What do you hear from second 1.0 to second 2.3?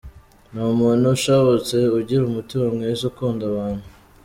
ushabutse ugira